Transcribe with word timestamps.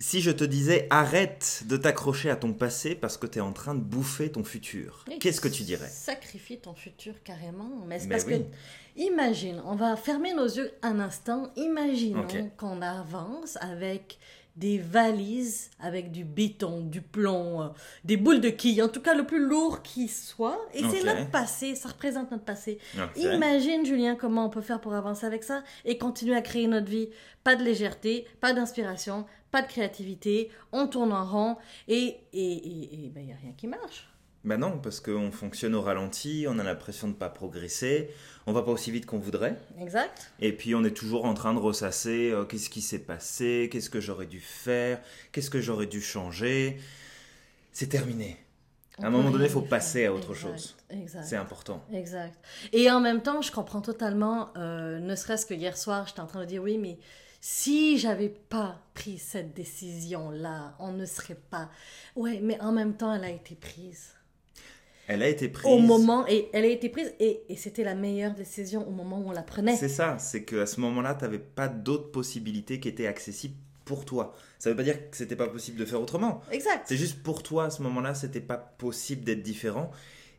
Si 0.00 0.20
je 0.20 0.30
te 0.30 0.44
disais 0.44 0.86
arrête 0.90 1.62
de 1.66 1.76
t'accrocher 1.76 2.28
à 2.28 2.36
ton 2.36 2.52
passé 2.52 2.94
parce 2.94 3.16
que 3.16 3.26
tu 3.26 3.38
es 3.38 3.40
en 3.40 3.52
train 3.52 3.74
de 3.74 3.80
bouffer 3.80 4.30
ton 4.30 4.44
futur, 4.44 5.04
qu'est-ce 5.20 5.40
que 5.40 5.48
tu 5.48 5.62
dirais? 5.62 5.88
Sacrifie 5.88 6.58
ton 6.58 6.74
futur 6.74 7.14
carrément. 7.22 7.70
Mais 7.86 8.00
c'est 8.00 8.08
parce 8.08 8.24
oui. 8.24 8.40
que, 8.40 9.00
imagine, 9.00 9.62
on 9.64 9.76
va 9.76 9.96
fermer 9.96 10.34
nos 10.34 10.46
yeux 10.46 10.72
un 10.82 10.98
instant. 11.00 11.52
Imaginons 11.56 12.26
qu'on 12.56 12.82
avance 12.82 13.56
avec 13.60 14.18
des 14.56 14.78
valises 14.78 15.70
avec 15.80 16.12
du 16.12 16.24
béton, 16.24 16.80
du 16.80 17.02
plomb, 17.02 17.62
euh, 17.62 17.68
des 18.04 18.16
boules 18.16 18.40
de 18.40 18.50
quilles, 18.50 18.82
en 18.82 18.88
tout 18.88 19.00
cas 19.00 19.14
le 19.14 19.26
plus 19.26 19.44
lourd 19.44 19.82
qui 19.82 20.06
soit. 20.08 20.60
Et 20.72 20.82
c'est 20.84 21.02
notre 21.02 21.30
passé, 21.30 21.74
ça 21.74 21.88
représente 21.88 22.30
notre 22.30 22.44
passé. 22.44 22.78
Imagine, 23.16 23.84
Julien, 23.84 24.14
comment 24.14 24.46
on 24.46 24.50
peut 24.50 24.60
faire 24.60 24.80
pour 24.80 24.94
avancer 24.94 25.26
avec 25.26 25.42
ça 25.42 25.64
et 25.84 25.98
continuer 25.98 26.36
à 26.36 26.42
créer 26.42 26.68
notre 26.68 26.88
vie. 26.88 27.08
Pas 27.42 27.56
de 27.56 27.64
légèreté, 27.64 28.26
pas 28.40 28.52
d'inspiration, 28.52 29.26
pas 29.54 29.62
de 29.62 29.68
créativité, 29.68 30.50
on 30.72 30.88
tourne 30.88 31.12
en 31.12 31.24
rond 31.24 31.56
et 31.86 32.16
il 32.32 32.40
et, 32.40 32.54
et, 32.54 33.06
et, 33.06 33.08
ben, 33.08 33.30
a 33.30 33.36
rien 33.40 33.52
qui 33.56 33.68
marche. 33.68 34.08
Bah 34.42 34.56
non, 34.56 34.80
parce 34.82 34.98
qu'on 34.98 35.30
fonctionne 35.30 35.76
au 35.76 35.80
ralenti, 35.80 36.46
on 36.48 36.58
a 36.58 36.64
l'impression 36.64 37.06
de 37.06 37.12
ne 37.12 37.18
pas 37.18 37.28
progresser, 37.28 38.10
on 38.48 38.52
va 38.52 38.62
pas 38.62 38.72
aussi 38.72 38.90
vite 38.90 39.06
qu'on 39.06 39.20
voudrait, 39.20 39.56
Exact 39.80 40.32
et 40.40 40.52
puis 40.52 40.74
on 40.74 40.82
est 40.82 40.90
toujours 40.90 41.24
en 41.24 41.34
train 41.34 41.54
de 41.54 41.60
ressasser 41.60 42.32
euh, 42.32 42.44
qu'est-ce 42.44 42.68
qui 42.68 42.80
s'est 42.80 42.98
passé, 42.98 43.68
qu'est-ce 43.70 43.90
que 43.90 44.00
j'aurais 44.00 44.26
dû 44.26 44.40
faire, 44.40 45.00
qu'est-ce 45.30 45.50
que 45.50 45.60
j'aurais 45.60 45.86
dû 45.86 46.02
changer. 46.02 46.80
C'est 47.70 47.88
terminé. 47.88 48.36
À 49.00 49.06
un 49.06 49.10
moment 49.10 49.30
donné, 49.30 49.44
il 49.44 49.50
faut 49.50 49.60
passer 49.60 50.06
à 50.06 50.12
autre 50.12 50.32
Exact, 50.32 50.50
chose. 50.50 50.76
Exact. 50.90 51.24
C'est 51.24 51.36
important. 51.36 51.84
Exact. 51.92 52.36
Et 52.72 52.90
en 52.90 53.00
même 53.00 53.22
temps, 53.22 53.40
je 53.40 53.52
comprends 53.52 53.82
totalement, 53.82 54.50
euh, 54.56 54.98
ne 54.98 55.14
serait-ce 55.14 55.46
que 55.46 55.54
hier 55.54 55.76
soir, 55.76 56.08
j'étais 56.08 56.20
en 56.20 56.26
train 56.26 56.40
de 56.40 56.46
dire 56.46 56.62
oui, 56.62 56.76
mais 56.76 56.98
si 57.40 57.98
j'avais 57.98 58.30
pas 58.30 58.83
pris 59.04 59.18
cette 59.18 59.54
décision-là, 59.54 60.74
on 60.78 60.92
ne 60.92 61.04
serait 61.04 61.38
pas. 61.50 61.68
Ouais, 62.16 62.40
mais 62.42 62.58
en 62.60 62.72
même 62.72 62.96
temps, 62.96 63.14
elle 63.14 63.24
a 63.24 63.30
été 63.30 63.54
prise. 63.54 64.14
Elle 65.06 65.22
a 65.22 65.28
été 65.28 65.50
prise. 65.50 65.70
Au 65.70 65.78
moment, 65.78 66.26
et 66.26 66.48
elle 66.54 66.64
a 66.64 66.68
été 66.68 66.88
prise, 66.88 67.12
et, 67.20 67.42
et 67.50 67.56
c'était 67.56 67.84
la 67.84 67.94
meilleure 67.94 68.34
décision 68.34 68.88
au 68.88 68.90
moment 68.90 69.18
où 69.18 69.28
on 69.28 69.32
la 69.32 69.42
prenait. 69.42 69.76
C'est 69.76 69.90
ça, 69.90 70.18
c'est 70.18 70.44
qu'à 70.44 70.64
ce 70.64 70.80
moment-là, 70.80 71.14
tu 71.14 71.24
n'avais 71.24 71.38
pas 71.38 71.68
d'autres 71.68 72.10
possibilités 72.10 72.80
qui 72.80 72.88
étaient 72.88 73.06
accessibles 73.06 73.56
pour 73.84 74.06
toi. 74.06 74.34
Ça 74.58 74.70
veut 74.70 74.76
pas 74.76 74.82
dire 74.82 75.10
que 75.10 75.16
c'était 75.18 75.36
pas 75.36 75.48
possible 75.48 75.78
de 75.78 75.84
faire 75.84 76.00
autrement. 76.00 76.40
Exact. 76.50 76.84
C'est 76.86 76.96
juste 76.96 77.22
pour 77.22 77.42
toi 77.42 77.66
à 77.66 77.70
ce 77.70 77.82
moment-là, 77.82 78.14
c'était 78.14 78.40
pas 78.40 78.56
possible 78.56 79.22
d'être 79.22 79.42
différent. 79.42 79.90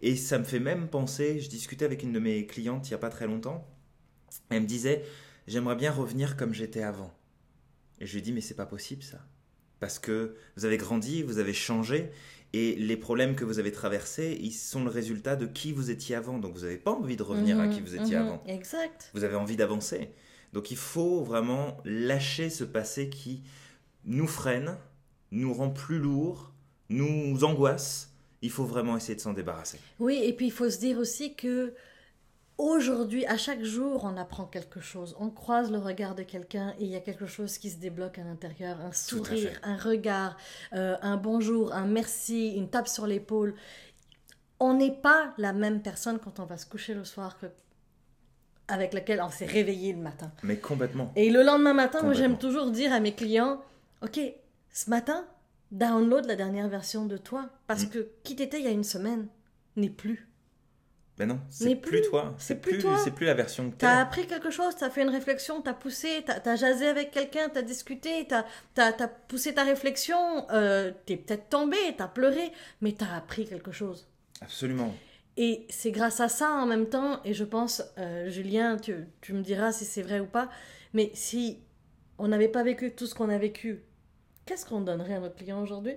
Et 0.00 0.16
ça 0.16 0.38
me 0.38 0.44
fait 0.44 0.60
même 0.60 0.88
penser, 0.88 1.38
je 1.40 1.50
discutais 1.50 1.84
avec 1.84 2.02
une 2.02 2.14
de 2.14 2.18
mes 2.18 2.46
clientes 2.46 2.88
il 2.88 2.92
y 2.92 2.94
a 2.94 2.98
pas 2.98 3.10
très 3.10 3.26
longtemps. 3.26 3.66
Elle 4.48 4.62
me 4.62 4.66
disait, 4.66 5.04
j'aimerais 5.46 5.76
bien 5.76 5.92
revenir 5.92 6.38
comme 6.38 6.54
j'étais 6.54 6.82
avant. 6.82 7.12
Et 8.04 8.06
je 8.06 8.14
lui 8.14 8.22
dis, 8.22 8.32
mais 8.32 8.42
c'est 8.42 8.54
pas 8.54 8.66
possible 8.66 9.02
ça. 9.02 9.18
Parce 9.80 9.98
que 9.98 10.36
vous 10.56 10.66
avez 10.66 10.76
grandi, 10.76 11.22
vous 11.22 11.38
avez 11.38 11.54
changé, 11.54 12.10
et 12.52 12.74
les 12.76 12.98
problèmes 12.98 13.34
que 13.34 13.44
vous 13.44 13.58
avez 13.58 13.72
traversés, 13.72 14.38
ils 14.42 14.52
sont 14.52 14.84
le 14.84 14.90
résultat 14.90 15.36
de 15.36 15.46
qui 15.46 15.72
vous 15.72 15.90
étiez 15.90 16.14
avant. 16.14 16.38
Donc 16.38 16.54
vous 16.54 16.60
n'avez 16.60 16.76
pas 16.76 16.92
envie 16.92 17.16
de 17.16 17.22
revenir 17.22 17.58
à 17.58 17.66
Mhm, 17.66 17.74
qui 17.74 17.80
vous 17.80 17.96
étiez 17.96 18.16
mhm, 18.16 18.22
avant. 18.22 18.42
Exact. 18.46 19.10
Vous 19.14 19.24
avez 19.24 19.36
envie 19.36 19.56
d'avancer. 19.56 20.10
Donc 20.52 20.70
il 20.70 20.76
faut 20.76 21.24
vraiment 21.24 21.78
lâcher 21.86 22.50
ce 22.50 22.62
passé 22.62 23.08
qui 23.08 23.42
nous 24.04 24.28
freine, 24.28 24.76
nous 25.30 25.52
rend 25.54 25.70
plus 25.70 25.98
lourds, 25.98 26.52
nous 26.90 27.42
angoisse. 27.42 28.12
Il 28.42 28.50
faut 28.50 28.66
vraiment 28.66 28.98
essayer 28.98 29.16
de 29.16 29.20
s'en 29.20 29.32
débarrasser. 29.32 29.80
Oui, 29.98 30.20
et 30.22 30.34
puis 30.34 30.46
il 30.46 30.52
faut 30.52 30.68
se 30.68 30.78
dire 30.78 30.98
aussi 30.98 31.34
que 31.34 31.72
aujourd'hui, 32.58 33.26
à 33.26 33.36
chaque 33.36 33.62
jour, 33.62 34.04
on 34.04 34.16
apprend 34.16 34.44
quelque 34.44 34.80
chose. 34.80 35.16
On 35.18 35.30
croise 35.30 35.70
le 35.70 35.78
regard 35.78 36.14
de 36.14 36.22
quelqu'un 36.22 36.74
et 36.78 36.84
il 36.84 36.90
y 36.90 36.96
a 36.96 37.00
quelque 37.00 37.26
chose 37.26 37.58
qui 37.58 37.70
se 37.70 37.78
débloque 37.78 38.18
à 38.18 38.24
l'intérieur. 38.24 38.80
Un 38.80 38.92
sourire, 38.92 39.58
un 39.62 39.76
regard, 39.76 40.36
euh, 40.72 40.96
un 41.02 41.16
bonjour, 41.16 41.72
un 41.72 41.86
merci, 41.86 42.54
une 42.54 42.68
tape 42.68 42.88
sur 42.88 43.06
l'épaule. 43.06 43.54
On 44.60 44.74
n'est 44.74 44.92
pas 44.94 45.34
la 45.38 45.52
même 45.52 45.82
personne 45.82 46.18
quand 46.18 46.38
on 46.40 46.44
va 46.44 46.56
se 46.56 46.66
coucher 46.66 46.94
le 46.94 47.04
soir 47.04 47.38
que 47.38 47.46
avec 48.66 48.94
laquelle 48.94 49.20
on 49.20 49.28
s'est 49.30 49.44
réveillé 49.44 49.92
le 49.92 49.98
matin. 50.00 50.32
Mais 50.42 50.56
complètement. 50.58 51.12
Et 51.16 51.28
le 51.30 51.42
lendemain 51.42 51.74
matin, 51.74 52.02
moi 52.02 52.14
j'aime 52.14 52.38
toujours 52.38 52.70
dire 52.70 52.94
à 52.94 53.00
mes 53.00 53.12
clients, 53.14 53.60
ok, 54.02 54.18
ce 54.72 54.88
matin, 54.88 55.26
download 55.70 56.24
la 56.24 56.34
dernière 56.36 56.68
version 56.68 57.04
de 57.04 57.18
toi, 57.18 57.50
parce 57.66 57.84
Mm. 57.84 57.88
que 57.90 58.08
qui 58.22 58.36
t'étais 58.36 58.60
il 58.60 58.64
y 58.64 58.68
a 58.68 58.70
une 58.70 58.84
semaine 58.84 59.26
n'est 59.76 59.90
plus. 59.90 60.28
Mais 61.18 61.26
non, 61.26 61.38
c'est 61.48 61.76
plus, 61.76 62.00
plus. 62.00 62.02
toi. 62.10 62.34
C'est 62.38 62.60
plus 62.60 62.78
plus, 62.78 62.88
c'est 63.04 63.12
plus 63.12 63.26
la 63.26 63.34
version 63.34 63.70
que 63.70 63.76
T'as 63.76 63.94
t'es. 63.94 64.00
appris 64.02 64.26
quelque 64.26 64.50
chose, 64.50 64.74
t'as 64.76 64.90
fait 64.90 65.02
une 65.02 65.10
réflexion, 65.10 65.60
t'as 65.62 65.72
poussé, 65.74 66.24
t'as 66.26 66.40
as 66.50 66.56
jasé 66.56 66.88
avec 66.88 67.12
quelqu'un, 67.12 67.48
t'as 67.48 67.62
discuté, 67.62 68.26
t'as 68.26 68.44
as, 68.76 69.08
poussé 69.28 69.54
ta 69.54 69.62
réflexion, 69.62 70.18
euh, 70.50 70.90
t'es 71.06 71.16
peut-être 71.16 71.48
tombé, 71.48 71.76
t'as 71.96 72.08
pleuré, 72.08 72.50
mais 72.80 72.92
t'as 72.92 73.14
appris 73.16 73.46
quelque 73.46 73.70
chose. 73.70 74.08
Absolument. 74.40 74.92
Et 75.36 75.66
c'est 75.70 75.92
grâce 75.92 76.18
à 76.18 76.28
ça 76.28 76.50
en 76.50 76.66
même 76.66 76.88
temps, 76.88 77.20
et 77.24 77.32
je 77.32 77.44
pense, 77.44 77.82
euh, 77.98 78.28
Julien, 78.28 78.76
tu, 78.76 79.06
tu 79.20 79.34
me 79.34 79.42
diras 79.42 79.70
si 79.70 79.84
c'est 79.84 80.02
vrai 80.02 80.18
ou 80.18 80.26
pas, 80.26 80.48
mais 80.94 81.12
si 81.14 81.60
on 82.18 82.26
n'avait 82.28 82.48
pas 82.48 82.64
vécu 82.64 82.92
tout 82.92 83.06
ce 83.06 83.14
qu'on 83.14 83.28
a 83.28 83.38
vécu, 83.38 83.82
qu'est-ce 84.46 84.66
qu'on 84.66 84.80
donnerait 84.80 85.14
à 85.14 85.20
notre 85.20 85.36
client 85.36 85.62
aujourd'hui? 85.62 85.94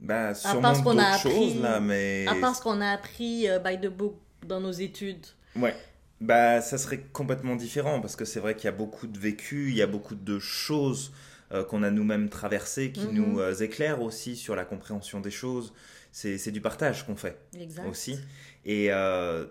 Bah, 0.00 0.32
sûrement 0.32 0.60
part 0.62 0.76
ce 0.76 0.82
qu'on 0.84 0.96
a 0.98 1.06
appris- 1.16 1.30
choses 1.32 1.60
là, 1.60 1.80
mais. 1.80 2.24
À 2.28 2.36
part 2.36 2.54
ce 2.54 2.62
qu'on 2.62 2.80
a 2.80 2.90
appris 2.90 3.48
euh, 3.48 3.58
by 3.58 3.80
the 3.80 3.88
book 3.88 4.14
dans 4.48 4.60
nos 4.60 4.72
études. 4.72 5.24
Ouais. 5.54 5.74
Bah, 6.20 6.60
ça 6.60 6.78
serait 6.78 6.98
complètement 7.12 7.54
différent 7.54 8.00
parce 8.00 8.16
que 8.16 8.24
c'est 8.24 8.40
vrai 8.40 8.56
qu'il 8.56 8.64
y 8.64 8.68
a 8.68 8.72
beaucoup 8.72 9.06
de 9.06 9.18
vécu, 9.18 9.68
il 9.70 9.76
y 9.76 9.82
a 9.82 9.86
beaucoup 9.86 10.16
de 10.16 10.38
choses 10.40 11.12
euh, 11.52 11.64
qu'on 11.64 11.82
a 11.84 11.90
nous-mêmes 11.90 12.28
traversées 12.28 12.90
qui 12.92 13.06
Mhm. 13.06 13.14
nous 13.14 13.40
euh, 13.40 13.54
éclairent 13.54 14.02
aussi 14.02 14.34
sur 14.36 14.56
la 14.56 14.64
compréhension 14.64 15.20
des 15.20 15.30
choses. 15.30 15.72
C'est 16.10 16.36
c'est 16.38 16.50
du 16.50 16.60
partage 16.60 17.06
qu'on 17.06 17.16
fait 17.16 17.38
Exact. 17.58 17.86
aussi. 17.88 18.18
Et 18.64 18.92
euh, 18.92 19.46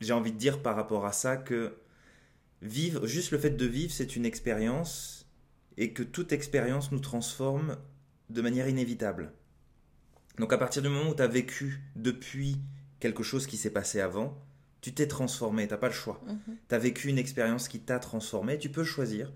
j'ai 0.00 0.12
envie 0.12 0.32
de 0.32 0.38
dire 0.38 0.60
par 0.60 0.74
rapport 0.76 1.06
à 1.06 1.12
ça 1.12 1.36
que 1.36 1.76
vivre, 2.62 3.06
juste 3.06 3.30
le 3.30 3.38
fait 3.38 3.50
de 3.50 3.66
vivre, 3.66 3.92
c'est 3.92 4.16
une 4.16 4.26
expérience 4.26 5.26
et 5.78 5.92
que 5.92 6.02
toute 6.02 6.32
expérience 6.32 6.90
nous 6.92 7.00
transforme 7.00 7.76
de 8.30 8.42
manière 8.42 8.68
inévitable. 8.68 9.32
Donc 10.38 10.52
à 10.52 10.58
partir 10.58 10.82
du 10.82 10.88
moment 10.88 11.10
où 11.10 11.14
tu 11.14 11.22
as 11.22 11.26
vécu 11.28 11.80
depuis 11.94 12.56
quelque 13.00 13.22
chose 13.22 13.46
qui 13.46 13.56
s'est 13.56 13.70
passé 13.70 14.00
avant, 14.00 14.36
tu 14.80 14.94
t'es 14.94 15.06
transformé, 15.08 15.66
t'as 15.68 15.76
pas 15.78 15.88
le 15.88 15.94
choix. 15.94 16.20
Mhm. 16.26 16.56
Tu 16.68 16.74
as 16.74 16.78
vécu 16.78 17.08
une 17.08 17.18
expérience 17.18 17.68
qui 17.68 17.80
t'a 17.80 17.98
transformé, 17.98 18.58
tu 18.58 18.68
peux 18.70 18.84
choisir 18.84 19.32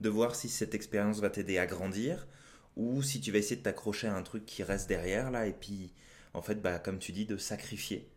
de 0.00 0.08
voir 0.08 0.34
si 0.34 0.48
cette 0.48 0.74
expérience 0.74 1.20
va 1.20 1.30
t'aider 1.30 1.58
à 1.58 1.66
grandir 1.66 2.26
ou 2.76 3.02
si 3.02 3.20
tu 3.20 3.30
vas 3.32 3.38
essayer 3.38 3.56
de 3.56 3.62
t'accrocher 3.62 4.08
à 4.08 4.16
un 4.16 4.22
truc 4.22 4.44
qui 4.46 4.62
reste 4.62 4.88
derrière 4.88 5.30
là 5.30 5.46
et 5.46 5.52
puis 5.52 5.92
en 6.34 6.42
fait 6.42 6.56
bah 6.60 6.78
comme 6.80 6.98
tu 6.98 7.12
dis 7.12 7.26
de 7.26 7.36
sacrifier, 7.36 8.08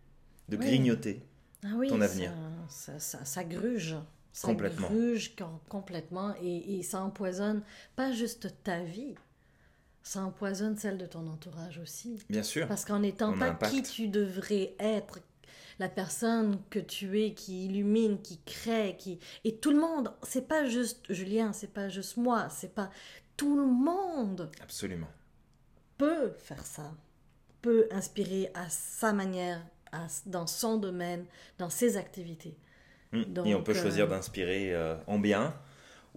de 0.49 0.57
grignoter. 0.57 1.23
Ah 1.63 1.73
oui, 1.75 1.87
ton 1.87 2.01
avenir. 2.01 2.31
Ça, 2.69 2.99
ça, 2.99 3.23
ça 3.25 3.43
gruge. 3.43 3.95
Ça 4.33 4.47
Complètement. 4.47 4.87
gruge 4.89 5.35
com- 5.35 5.59
complètement 5.69 6.35
et, 6.43 6.77
et 6.77 6.83
ça 6.83 7.01
empoisonne 7.01 7.63
pas 7.95 8.11
juste 8.11 8.53
ta 8.63 8.83
vie, 8.83 9.15
ça 10.07 10.21
empoisonne 10.21 10.77
celle 10.77 10.97
de 10.97 11.05
ton 11.05 11.27
entourage 11.27 11.79
aussi. 11.79 12.17
Bien 12.29 12.43
sûr. 12.43 12.65
Parce 12.67 12.85
qu'en 12.85 12.99
n'étant 12.99 13.37
pas 13.37 13.51
qui 13.51 13.83
tu 13.83 14.07
devrais 14.07 14.73
être, 14.79 15.19
la 15.79 15.89
personne 15.89 16.59
que 16.69 16.79
tu 16.79 17.21
es, 17.21 17.33
qui 17.33 17.65
illumine, 17.65 18.21
qui 18.21 18.39
crée, 18.45 18.95
qui... 18.97 19.19
Et 19.43 19.57
tout 19.57 19.69
le 19.69 19.79
monde, 19.79 20.13
c'est 20.23 20.47
pas 20.47 20.65
juste 20.65 21.03
Julien, 21.11 21.51
c'est 21.51 21.73
pas 21.73 21.89
juste 21.89 22.15
moi, 22.15 22.47
c'est 22.49 22.73
pas... 22.73 22.89
Tout 23.35 23.57
le 23.57 23.65
monde 23.65 24.49
Absolument. 24.63 25.09
peut 25.97 26.31
faire 26.39 26.65
ça, 26.65 26.93
peut 27.61 27.87
inspirer 27.91 28.49
à 28.55 28.69
sa 28.69 29.11
manière, 29.11 29.61
à- 29.91 30.07
dans 30.25 30.47
son 30.47 30.77
domaine, 30.77 31.25
dans 31.59 31.69
ses 31.69 31.97
activités. 31.97 32.57
Donc, 33.11 33.45
et 33.45 33.55
on 33.55 33.61
peut 33.61 33.75
euh, 33.75 33.81
choisir 33.81 34.07
d'inspirer 34.07 34.73
euh, 34.73 34.95
en 35.05 35.19
bien 35.19 35.53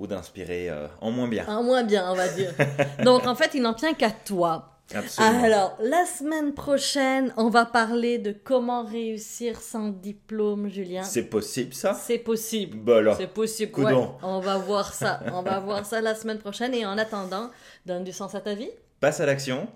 ou 0.01 0.07
d'inspirer 0.07 0.71
euh, 0.71 0.89
en 1.01 1.13
moins 1.13 1.29
bien. 1.29 1.47
Un 1.47 1.63
moins 1.63 1.85
bien, 1.85 2.11
on 2.11 2.17
va 2.17 2.27
dire. 2.29 2.53
Donc 3.05 3.27
en 3.27 3.35
fait, 3.37 3.51
il 3.55 3.63
n'en 3.63 3.75
tient 3.75 3.95
qu'à 3.95 4.11
toi. 4.11 4.67
Absolument. 4.93 5.45
Alors, 5.45 5.77
la 5.81 6.05
semaine 6.05 6.53
prochaine, 6.53 7.33
on 7.37 7.49
va 7.49 7.65
parler 7.65 8.19
de 8.19 8.33
comment 8.33 8.83
réussir 8.83 9.61
sans 9.61 9.91
diplôme, 9.91 10.69
Julien. 10.69 11.05
C'est 11.05 11.27
possible 11.27 11.75
ça? 11.75 11.95
C'est 11.95 12.19
possible. 12.19 12.79
Bah 12.79 12.97
alors. 12.97 13.17
C'est 13.17 13.29
possible. 13.29 13.71
Coudon. 13.71 14.01
ouais. 14.01 14.09
On 14.23 14.41
va 14.41 14.59
voir 14.59 14.93
ça. 14.93 15.21
On 15.33 15.43
va 15.43 15.61
voir 15.61 15.87
ça 15.87 16.01
la 16.01 16.17
semaine 16.17 16.39
prochaine. 16.39 16.75
Et 16.75 16.85
en 16.85 16.99
attendant, 16.99 17.51
donne 17.87 18.03
du 18.03 18.13
sens 18.13 18.35
à 18.35 18.41
ta 18.41 18.55
vie. 18.55 18.71
Passe 18.99 19.21
à 19.21 19.27
l'action. 19.27 19.69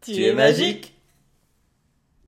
Tu, 0.00 0.24
es 0.24 0.32
magique. 0.32 0.94